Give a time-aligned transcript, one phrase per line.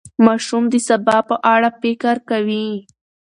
[0.25, 2.67] ماشوم د سبا په اړه فکر کوي.